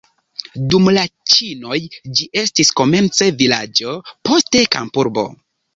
Dum 0.73 0.89
la 0.97 1.03
ĉinoj 1.33 1.77
ĝi 1.99 2.27
estis 2.45 2.75
komence 2.83 3.31
vilaĝo, 3.45 3.95
poste 4.31 4.69
kampurbo. 4.77 5.31